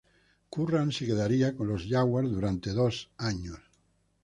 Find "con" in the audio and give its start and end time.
1.55-1.67